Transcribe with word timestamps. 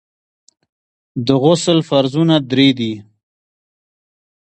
د 1.25 1.27
غسل 1.41 1.79
فرضونه 1.89 2.35
درې 2.51 2.69
دي. 2.79 2.93